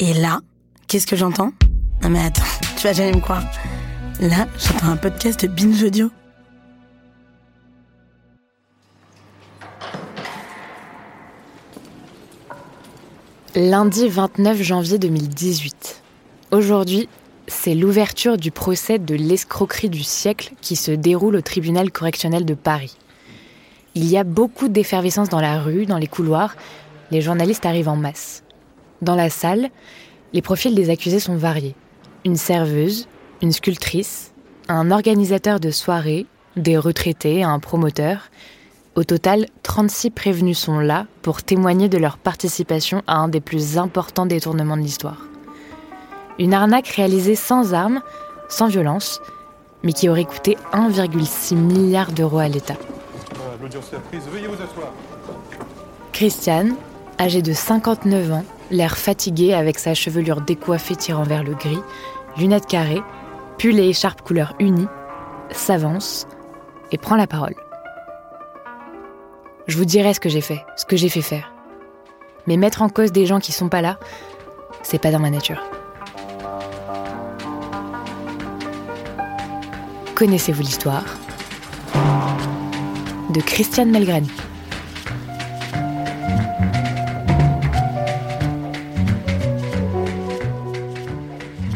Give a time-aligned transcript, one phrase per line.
[0.00, 0.40] Et là,
[0.88, 1.52] qu'est-ce que j'entends?
[2.02, 2.42] Non mais attends,
[2.76, 3.44] tu vas jamais me croire.
[4.20, 6.10] Là, j'entends un podcast de Binge Audio.
[13.54, 16.02] Lundi 29 janvier 2018.
[16.50, 17.08] Aujourd'hui,
[17.46, 22.54] c'est l'ouverture du procès de l'escroquerie du siècle qui se déroule au tribunal correctionnel de
[22.54, 22.96] Paris.
[23.94, 26.56] Il y a beaucoup d'effervescence dans la rue, dans les couloirs.
[27.12, 28.43] Les journalistes arrivent en masse.
[29.04, 29.68] Dans la salle,
[30.32, 31.74] les profils des accusés sont variés.
[32.24, 33.06] Une serveuse,
[33.42, 34.32] une sculptrice,
[34.68, 36.24] un organisateur de soirée,
[36.56, 38.30] des retraités, un promoteur.
[38.94, 43.76] Au total, 36 prévenus sont là pour témoigner de leur participation à un des plus
[43.76, 45.20] importants détournements de l'histoire.
[46.38, 48.00] Une arnaque réalisée sans armes,
[48.48, 49.20] sans violence,
[49.82, 52.76] mais qui aurait coûté 1,6 milliard d'euros à l'État.
[56.12, 56.74] Christiane,
[57.20, 58.44] âgée de 59 ans,
[58.74, 61.80] l'air fatigué avec sa chevelure décoiffée tirant vers le gris,
[62.36, 63.02] lunettes carrées,
[63.58, 64.88] pull et écharpe couleur unie,
[65.50, 66.26] s'avance
[66.92, 67.54] et prend la parole.
[69.66, 71.52] Je vous dirai ce que j'ai fait, ce que j'ai fait faire.
[72.46, 73.98] Mais mettre en cause des gens qui sont pas là,
[74.82, 75.62] c'est pas dans ma nature.
[80.14, 81.04] Connaissez-vous l'histoire
[83.30, 84.30] de Christiane Melgrani?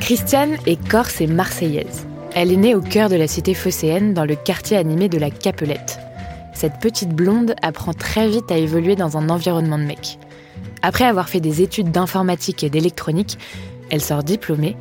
[0.08, 2.06] Christiane est corse et marseillaise.
[2.34, 5.28] Elle est née au cœur de la cité phocéenne, dans le quartier animé de la
[5.28, 5.98] Capelette.
[6.54, 10.18] Cette petite blonde apprend très vite à évoluer dans un environnement de mecs.
[10.80, 13.36] Après avoir fait des études d'informatique et d'électronique,
[13.91, 14.78] elle sort diplômée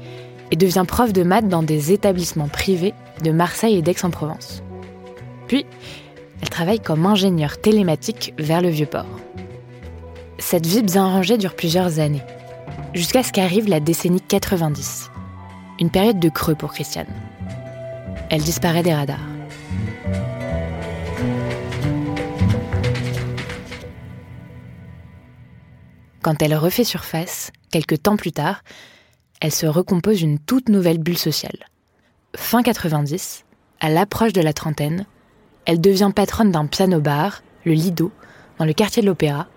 [0.51, 4.63] et devient prof de maths dans des établissements privés de Marseille et d'Aix-en-Provence.
[5.47, 5.65] Puis,
[6.41, 9.19] elle travaille comme ingénieure télématique vers le Vieux-Port.
[10.39, 12.23] Cette vie bien rangée dure plusieurs années,
[12.93, 15.09] jusqu'à ce qu'arrive la décennie 90.
[15.79, 17.07] Une période de creux pour Christiane.
[18.29, 19.19] Elle disparaît des radars.
[26.23, 28.63] Quand elle refait surface, quelques temps plus tard,
[29.39, 31.67] elle se recompose une toute nouvelle bulle sociale.
[32.35, 33.45] Fin 90,
[33.79, 35.05] à l'approche de la trentaine,
[35.65, 38.11] elle devient patronne d'un piano-bar, le Lido,
[38.57, 39.47] dans le quartier de l'Opéra,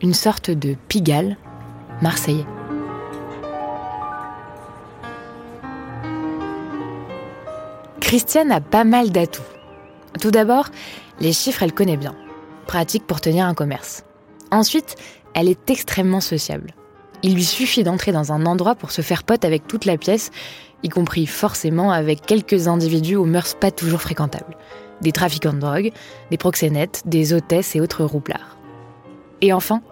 [0.00, 1.36] une sorte de Pigalle
[2.00, 2.46] marseillais.
[8.10, 9.40] Christiane a pas mal d'atouts.
[10.20, 10.70] Tout d'abord,
[11.20, 12.16] les chiffres, elle connaît bien.
[12.66, 14.02] Pratique pour tenir un commerce.
[14.50, 14.96] Ensuite,
[15.32, 16.74] elle est extrêmement sociable.
[17.22, 20.32] Il lui suffit d'entrer dans un endroit pour se faire pote avec toute la pièce,
[20.82, 24.56] y compris forcément avec quelques individus aux mœurs pas toujours fréquentables.
[25.02, 25.92] Des trafiquants de drogue,
[26.32, 28.58] des proxénètes, des hôtesses et autres rouplards.
[29.40, 29.82] Et enfin,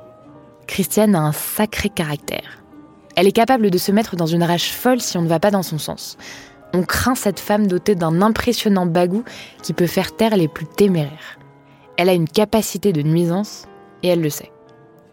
[0.67, 2.65] Christiane a un sacré caractère.
[3.15, 5.53] Elle est capable de se mettre dans une rage folle si on ne va pas
[5.53, 6.19] dans son sens.
[6.75, 9.25] On craint cette femme dotée d'un impressionnant bagou
[9.63, 11.39] qui peut faire taire les plus téméraires.
[11.97, 13.67] Elle a une capacité de nuisance
[14.03, 14.53] et elle le sait.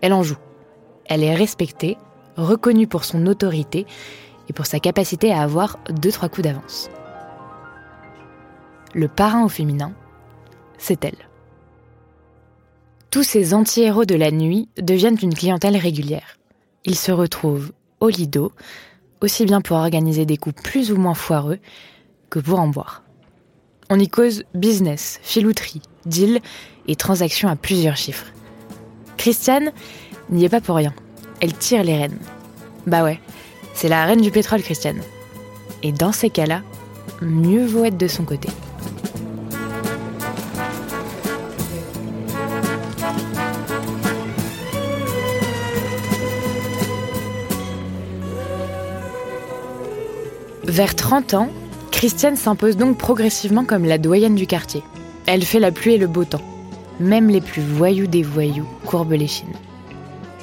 [0.01, 0.37] Elle en joue.
[1.05, 1.97] Elle est respectée,
[2.35, 3.85] reconnue pour son autorité
[4.49, 6.89] et pour sa capacité à avoir deux trois coups d'avance.
[8.93, 9.93] Le parrain au féminin,
[10.77, 11.29] c'est elle.
[13.11, 16.37] Tous ces anti-héros de la nuit deviennent une clientèle régulière.
[16.83, 18.51] Ils se retrouvent au lido,
[19.21, 21.59] aussi bien pour organiser des coups plus ou moins foireux
[22.29, 23.03] que pour en boire.
[23.89, 26.39] On y cause business, filouterie, deal
[26.87, 28.25] et transactions à plusieurs chiffres.
[29.17, 29.71] Christiane
[30.29, 30.93] n'y est pas pour rien.
[31.39, 32.17] Elle tire les rênes.
[32.87, 33.19] Bah ouais,
[33.73, 35.01] c'est la reine du pétrole, Christiane.
[35.83, 36.61] Et dans ces cas-là,
[37.21, 38.49] mieux vaut être de son côté.
[50.67, 51.49] Vers 30 ans,
[51.91, 54.81] Christiane s'impose donc progressivement comme la doyenne du quartier.
[55.27, 56.41] Elle fait la pluie et le beau temps.
[56.99, 59.53] Même les plus voyous des voyous courbent les chines.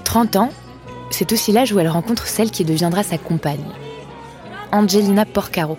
[0.05, 0.51] 30 ans,
[1.11, 3.65] c'est aussi l'âge où elle rencontre celle qui deviendra sa compagne.
[4.71, 5.77] Angelina Porcaro,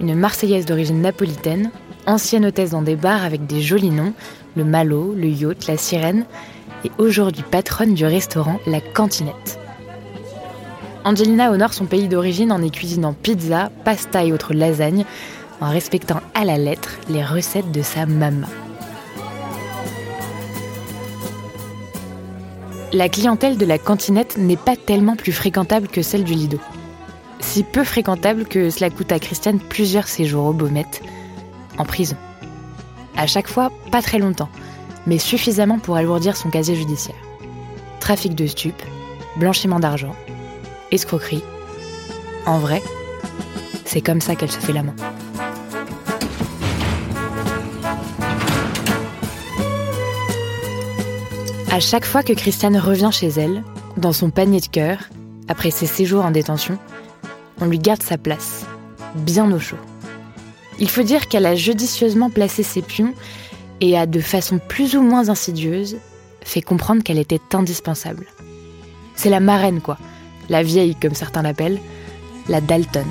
[0.00, 1.70] une Marseillaise d'origine napolitaine,
[2.06, 4.14] ancienne hôtesse dans des bars avec des jolis noms,
[4.56, 6.26] le Malo, le Yacht, la Sirène.
[6.84, 9.60] et aujourd'hui patronne du restaurant La Cantinette.
[11.06, 15.04] Angelina honore son pays d'origine en y cuisinant pizza, pasta et autres lasagnes,
[15.60, 18.48] en respectant à la lettre les recettes de sa maman.
[22.92, 26.58] La clientèle de la cantinette n'est pas tellement plus fréquentable que celle du Lido.
[27.38, 31.02] Si peu fréquentable que cela coûte à Christiane plusieurs séjours au Baumette,
[31.78, 32.16] en prison.
[33.16, 34.50] À chaque fois, pas très longtemps,
[35.06, 37.14] mais suffisamment pour alourdir son casier judiciaire.
[38.00, 38.82] Trafic de stupes,
[39.36, 40.16] blanchiment d'argent,
[40.90, 41.42] escroquerie.
[42.46, 42.82] En vrai,
[43.84, 44.94] c'est comme ça qu'elle se fait la main.
[51.70, 53.62] À chaque fois que Christiane revient chez elle,
[53.96, 54.98] dans son panier de cœur,
[55.48, 56.78] après ses séjours en détention,
[57.60, 58.64] on lui garde sa place,
[59.14, 59.76] bien au chaud.
[60.78, 63.14] Il faut dire qu'elle a judicieusement placé ses pions
[63.80, 65.96] et a, de façon plus ou moins insidieuse,
[66.42, 68.26] fait comprendre qu'elle était indispensable.
[69.14, 69.98] C'est la marraine, quoi.
[70.48, 71.80] La vieille, comme certains l'appellent,
[72.48, 73.06] la Dalton.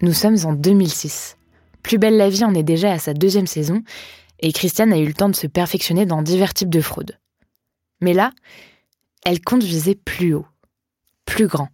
[0.00, 1.36] Nous sommes en 2006.
[1.82, 3.82] Plus belle la vie en est déjà à sa deuxième saison,
[4.40, 7.18] et Christiane a eu le temps de se perfectionner dans divers types de fraudes.
[8.00, 8.30] Mais là,
[9.24, 10.46] elle compte viser plus haut,
[11.24, 11.68] plus grand.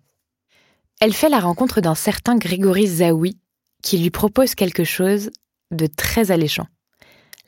[1.00, 3.38] Elle fait la rencontre d'un certain Grégory Zawi,
[3.84, 5.30] qui lui propose quelque chose
[5.70, 6.66] de très alléchant.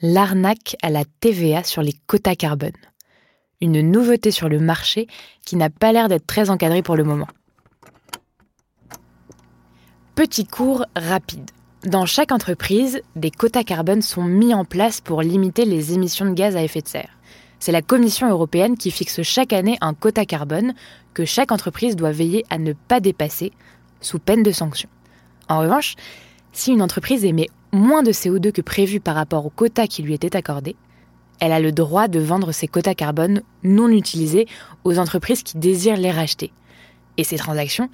[0.02, 2.76] L'arnaque à la TVA sur les quotas carbone.
[3.62, 5.06] Une nouveauté sur le marché
[5.46, 7.26] qui n'a pas l'air d'être très encadrée pour le moment.
[10.14, 11.50] Petit cours rapide.
[11.84, 16.34] Dans chaque entreprise, des quotas carbone sont mis en place pour limiter les émissions de
[16.34, 17.18] gaz à effet de serre.
[17.60, 20.74] C'est la Commission européenne qui fixe chaque année un quota carbone
[21.14, 23.52] que chaque entreprise doit veiller à ne pas dépasser,
[24.02, 24.90] sous peine de sanctions.
[25.48, 25.94] En revanche,
[26.56, 30.14] si une entreprise émet moins de CO2 que prévu par rapport au quota qui lui
[30.14, 30.74] était accordé,
[31.38, 34.46] elle a le droit de vendre ses quotas carbone non utilisés
[34.84, 36.52] aux entreprises qui désirent les racheter.
[37.18, 37.90] Et ces transactions,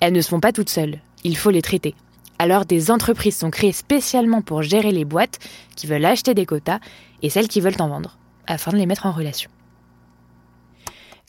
[0.00, 1.94] elles ne se font pas toutes seules, il faut les traiter.
[2.38, 5.40] Alors des entreprises sont créées spécialement pour gérer les boîtes
[5.74, 6.78] qui veulent acheter des quotas
[7.22, 9.50] et celles qui veulent en vendre afin de les mettre en relation.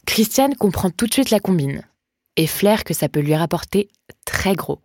[0.05, 1.81] Christiane comprend tout de suite la combine
[2.35, 3.89] et flaire que ça peut lui rapporter
[4.25, 4.79] très gros.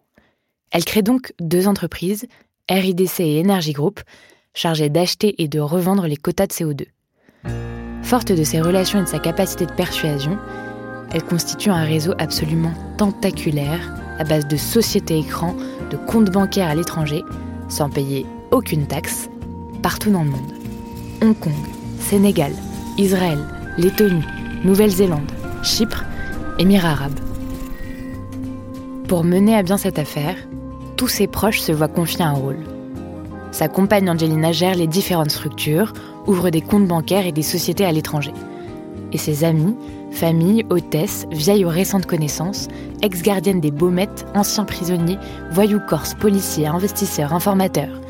[0.73, 2.27] Elle crée donc deux entreprises,
[2.69, 4.01] RIDC et Energy Group,
[4.55, 6.87] chargées d'acheter et de revendre les quotas de CO2.
[8.03, 10.39] Forte de ses relations et de sa capacité de persuasion,
[11.13, 15.55] elle constitue un réseau absolument tentaculaire à base de sociétés écrans,
[15.91, 17.23] de comptes bancaires à l'étranger,
[17.69, 19.29] sans payer aucune taxe,
[19.83, 20.53] partout dans le monde.
[21.23, 21.53] Hong Kong,
[22.01, 22.53] Sénégal,
[22.99, 23.39] Israël,
[23.79, 24.25] Lettonie,
[24.65, 25.31] Nouvelle-Zélande,
[25.63, 26.05] Chypre,
[26.59, 27.21] Émirats arabes.
[29.09, 30.37] Pour mener à bien cette affaire,
[31.03, 32.61] tous ses proches se voient confier un rôle.
[33.51, 35.93] Sa compagne Angelina gère les différentes structures,
[36.29, 38.33] ouvre des comptes bancaires et des sociétés à l'étranger.
[39.11, 39.75] Et ses amis,
[40.13, 42.69] familles, hôtesses, vieilles ou récentes connaissances,
[43.03, 45.19] ex-gardiennes des baumettes, anciens prisonniers,
[45.51, 48.01] voyous corses, policiers, investisseurs, informateurs,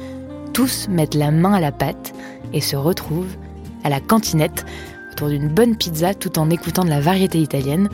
[0.53, 2.13] tous mettent la main à la pâte
[2.53, 3.37] et se retrouvent
[3.85, 4.67] à la cantinette
[5.13, 7.89] autour d'une bonne pizza tout en écoutant de la variété italienne,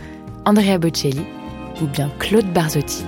[0.44, 1.22] Andrea Bocelli
[1.80, 3.04] ou bien Claude Barzotti.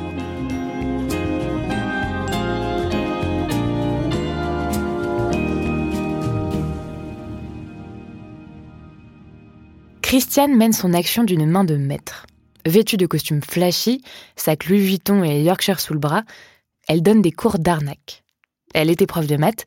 [10.10, 12.26] Christiane mène son action d'une main de maître.
[12.67, 14.02] Vêtue de costume flashy,
[14.34, 16.24] sac Louis Vuitton et Yorkshire sous le bras,
[16.88, 18.24] elle donne des cours d'arnaque.
[18.74, 19.67] Elle était prof de maths,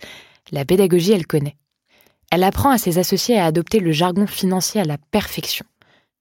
[0.52, 1.56] la pédagogie elle connaît.
[2.30, 5.66] Elle apprend à ses associés à adopter le jargon financier à la perfection.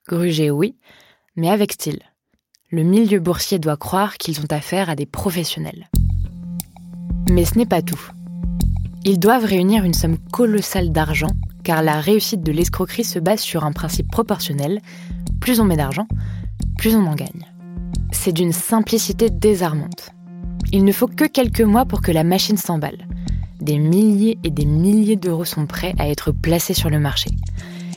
[0.06, 0.76] Gruger, oui,
[1.34, 1.98] mais avec style.
[2.70, 5.90] Le milieu boursier doit croire qu'ils ont affaire à des professionnels.
[7.28, 8.12] Mais ce n'est pas tout.
[9.04, 11.32] Ils doivent réunir une somme colossale d'argent,
[11.64, 14.81] car la réussite de l'escroquerie se base sur un principe proportionnel.
[15.40, 16.07] Plus on met d'argent,
[16.78, 17.47] plus on en gagne.
[18.11, 20.11] C'est d'une simplicité désarmante.
[20.73, 23.07] Il ne faut que quelques mois pour que la machine s'emballe
[23.62, 27.31] des milliers et des milliers d'euros sont prêts à être placés sur le marché.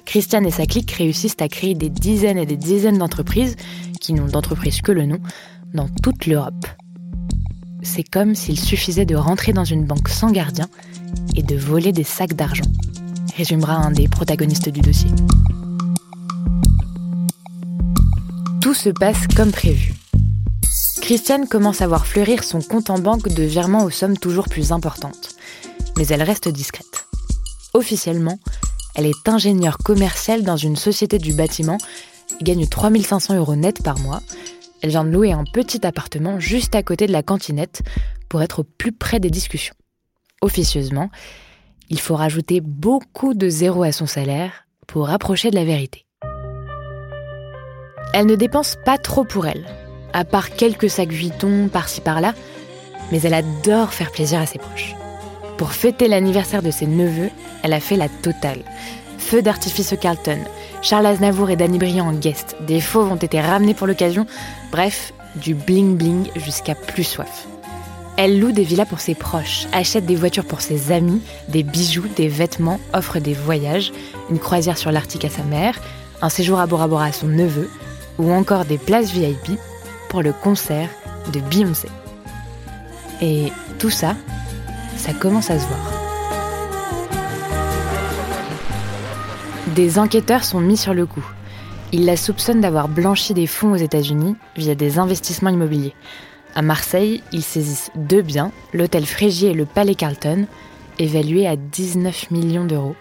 [0.05, 3.55] Christiane et sa clique réussissent à créer des dizaines et des dizaines d'entreprises,
[3.99, 5.17] qui n'ont d'entreprise que le nom,
[5.73, 6.67] dans toute l'Europe.
[7.81, 10.67] C'est comme s'il suffisait de rentrer dans une banque sans gardien
[11.35, 12.65] et de voler des sacs d'argent,
[13.35, 15.09] résumera un des protagonistes du dossier.
[18.61, 19.93] Tout se passe comme prévu.
[21.01, 24.71] Christiane commence à voir fleurir son compte en banque de virements aux sommes toujours plus
[24.71, 25.35] importantes.
[25.97, 27.05] Mais elle reste discrète.
[27.73, 28.39] Officiellement,
[28.95, 31.77] elle est ingénieure commerciale dans une société du bâtiment
[32.39, 34.21] et gagne 3500 euros net par mois,
[34.81, 37.81] elle vient de louer un petit appartement juste à côté de la cantinette
[38.29, 39.75] pour être au plus près des discussions.
[40.41, 41.09] Officieusement,
[41.89, 46.05] il faut rajouter beaucoup de zéros à son salaire pour rapprocher de la vérité.
[48.13, 49.65] Elle ne dépense pas trop pour elle,
[50.13, 52.33] à part quelques sacs Vuitton par-ci par-là,
[53.11, 54.95] mais elle adore faire plaisir à ses proches.
[55.57, 57.29] Pour fêter l'anniversaire de ses neveux,
[57.63, 58.63] elle a fait la totale.
[59.17, 60.39] Feu d'artifice au Carlton,
[60.81, 64.25] Charles Aznavour et Danny Briand en guest, des fauves ont été ramenés pour l'occasion,
[64.71, 67.47] bref, du bling bling jusqu'à plus soif.
[68.17, 72.07] Elle loue des villas pour ses proches, achète des voitures pour ses amis, des bijoux,
[72.15, 73.91] des vêtements, offre des voyages,
[74.29, 75.77] une croisière sur l'Arctique à sa mère,
[76.21, 77.69] un séjour à Bora Bora à son neveu,
[78.17, 79.59] ou encore des places VIP
[80.07, 80.87] pour le concert
[81.33, 81.89] de Beyoncé.
[83.21, 84.15] Et tout ça,
[84.95, 85.91] ça commence à se voir.
[89.75, 91.25] Des enquêteurs sont mis sur le coup.
[91.91, 95.93] Ils la soupçonnent d'avoir blanchi des fonds aux États-Unis via des investissements immobiliers.
[96.57, 100.47] À Marseille, ils saisissent deux biens, l'hôtel Frégier et le Palais Carlton,
[100.99, 102.95] évalués à 19 millions d'euros,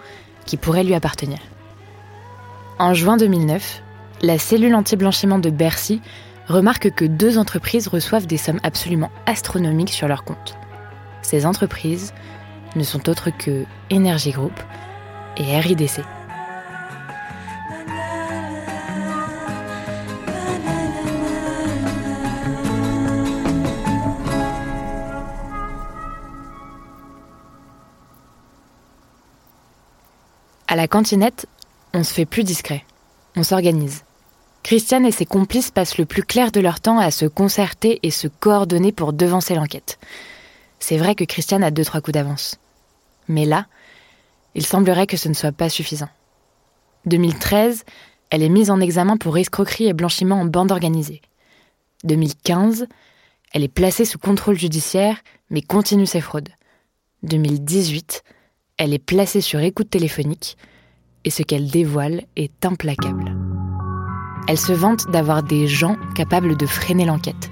[0.44, 1.38] qui pourraient lui appartenir.
[2.80, 3.82] En juin 2009,
[4.22, 6.00] la cellule anti-blanchiment de Bercy
[6.48, 10.56] remarque que deux entreprises reçoivent des sommes absolument astronomiques sur leur compte.
[11.22, 12.12] Ces entreprises
[12.74, 14.58] ne sont autres que Energy Group
[15.36, 16.00] et RIDC.
[30.74, 31.46] À la cantinette,
[31.92, 32.84] on se fait plus discret.
[33.36, 34.02] On s'organise.
[34.64, 38.10] Christiane et ses complices passent le plus clair de leur temps à se concerter et
[38.10, 40.00] se coordonner pour devancer l'enquête.
[40.80, 42.56] C'est vrai que Christiane a deux trois coups d'avance.
[43.28, 43.66] Mais là,
[44.56, 46.08] il semblerait que ce ne soit pas suffisant.
[47.06, 47.84] 2013,
[48.30, 51.22] elle est mise en examen pour escroquerie et blanchiment en bande organisée.
[52.02, 52.88] 2015,
[53.52, 55.18] elle est placée sous contrôle judiciaire
[55.50, 56.48] mais continue ses fraudes.
[57.22, 58.24] 2018,
[58.76, 60.56] elle est placée sur écoute téléphonique
[61.24, 63.36] et ce qu'elle dévoile est implacable.
[64.48, 67.50] Elle se vante d'avoir des gens capables de freiner l'enquête,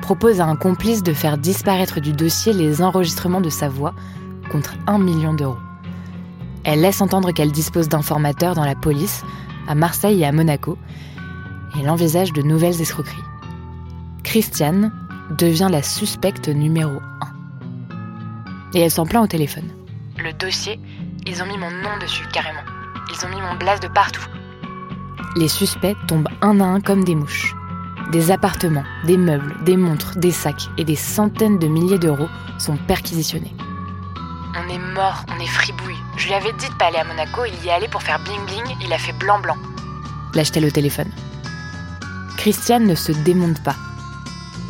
[0.00, 3.94] propose à un complice de faire disparaître du dossier les enregistrements de sa voix
[4.50, 5.58] contre un million d'euros.
[6.64, 9.22] Elle laisse entendre qu'elle dispose d'informateurs dans la police,
[9.66, 10.78] à Marseille et à Monaco,
[11.74, 13.16] et elle envisage de nouvelles escroqueries.
[14.22, 14.92] Christiane
[15.36, 16.98] devient la suspecte numéro
[18.72, 18.78] 1.
[18.78, 19.68] Et elle s'en plaint au téléphone.
[20.22, 20.78] Le dossier,
[21.26, 22.60] ils ont mis mon nom dessus carrément.
[23.10, 24.26] Ils ont mis mon blase de partout.
[25.36, 27.54] Les suspects tombent un à un comme des mouches.
[28.12, 32.76] Des appartements, des meubles, des montres, des sacs et des centaines de milliers d'euros sont
[32.76, 33.54] perquisitionnés.
[34.56, 35.96] On est mort, on est fribouille.
[36.18, 38.18] Je lui avais dit de pas aller à Monaco, il y est allé pour faire
[38.18, 39.56] bling bling, il a fait blanc blanc.
[40.34, 41.10] Lâche-t-elle au téléphone.
[42.36, 43.76] Christiane ne se démonte pas.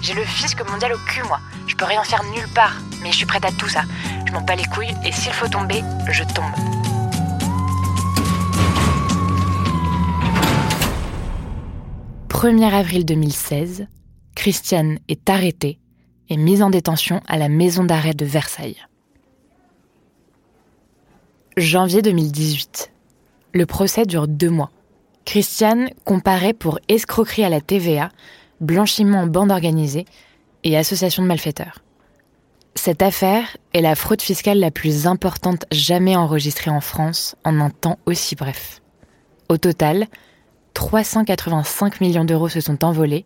[0.01, 1.41] J'ai le fisc mondial au cul, moi.
[1.67, 3.83] Je peux rien faire nulle part, mais je suis prête à tout ça.
[4.33, 6.45] Je les couilles et s'il faut tomber, je tombe.
[12.29, 13.87] 1er avril 2016,
[14.35, 15.79] Christiane est arrêtée
[16.29, 18.87] et mise en détention à la maison d'arrêt de Versailles.
[21.57, 22.93] Janvier 2018.
[23.53, 24.71] Le procès dure deux mois.
[25.25, 28.11] Christiane comparaît pour escroquerie à la TVA,
[28.61, 30.07] blanchiment en bande organisée
[30.63, 31.81] et association de malfaiteurs.
[32.75, 37.71] Cette affaire est la fraude fiscale la plus importante jamais enregistrée en France en un
[37.71, 38.81] temps aussi bref.
[39.49, 40.07] Au total,
[40.75, 43.25] 385 millions d'euros se sont envolés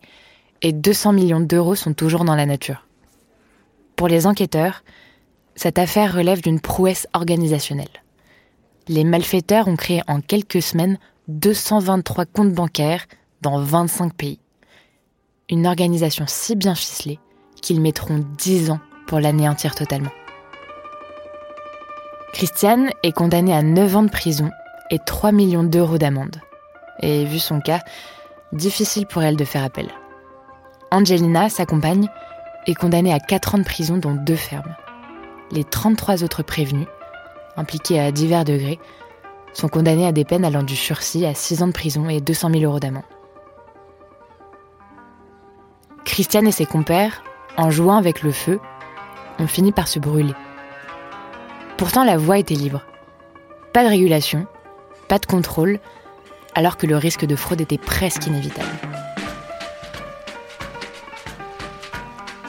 [0.61, 2.87] et 200 millions d'euros sont toujours dans la nature.
[3.95, 4.83] Pour les enquêteurs,
[5.55, 8.03] cette affaire relève d'une prouesse organisationnelle.
[8.87, 10.97] Les malfaiteurs ont créé en quelques semaines
[11.27, 13.05] 223 comptes bancaires
[13.41, 14.39] dans 25 pays.
[15.49, 17.19] Une organisation si bien ficelée
[17.61, 20.11] qu'ils mettront 10 ans pour l'anéantir totalement.
[22.33, 24.49] Christiane est condamnée à 9 ans de prison
[24.89, 26.41] et 3 millions d'euros d'amende
[26.99, 27.81] et vu son cas,
[28.51, 29.89] difficile pour elle de faire appel.
[30.91, 32.09] Angelina, sa compagne,
[32.67, 34.75] est condamnée à 4 ans de prison dont deux fermes.
[35.51, 36.87] Les 33 autres prévenus,
[37.57, 38.79] impliqués à divers degrés,
[39.53, 42.49] sont condamnés à des peines allant du sursis à 6 ans de prison et 200
[42.51, 43.03] 000 euros d'amende.
[46.03, 47.23] Christiane et ses compères,
[47.57, 48.59] en jouant avec le feu,
[49.39, 50.33] ont fini par se brûler.
[51.77, 52.81] Pourtant, la voie était libre.
[53.73, 54.47] Pas de régulation,
[55.07, 55.79] pas de contrôle,
[56.53, 58.69] alors que le risque de fraude était presque inévitable.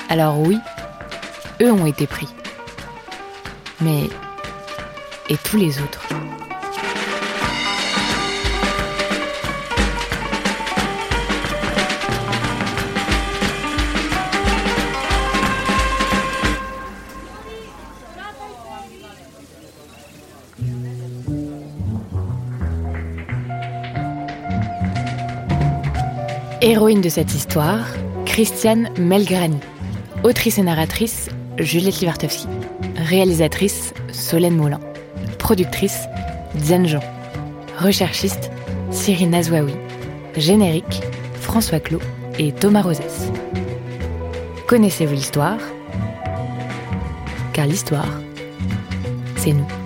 [0.08, 0.58] Alors oui,
[1.60, 2.28] eux ont été pris.
[3.80, 4.08] Mais...
[5.28, 6.06] Et tous les autres?
[26.66, 27.86] Héroïne de cette histoire,
[28.24, 29.60] Christiane Melgrani.
[30.24, 32.48] Autrice et narratrice, Juliette Livartowski.
[32.96, 34.80] Réalisatrice, Solène Moulin.
[35.38, 36.08] Productrice,
[36.56, 37.04] Diane Jean.
[37.78, 38.50] Recherchiste,
[38.90, 39.74] Cyril Nazwaoui.
[40.36, 41.02] Générique,
[41.40, 42.00] François Clot
[42.36, 43.30] et Thomas Rosès.
[44.66, 45.58] Connaissez-vous l'histoire?
[47.52, 48.10] Car l'histoire,
[49.36, 49.85] c'est nous.